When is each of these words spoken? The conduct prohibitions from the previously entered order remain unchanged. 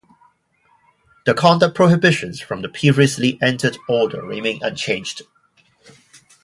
The 1.27 1.35
conduct 1.35 1.75
prohibitions 1.75 2.41
from 2.41 2.63
the 2.63 2.69
previously 2.69 3.37
entered 3.39 3.77
order 3.87 4.23
remain 4.23 4.63
unchanged. 4.63 5.21